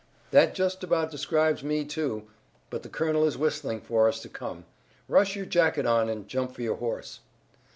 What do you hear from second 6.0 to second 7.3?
and jump for your horse."